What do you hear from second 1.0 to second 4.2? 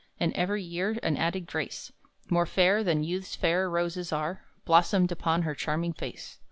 an added grace, More fair than youth's fair roses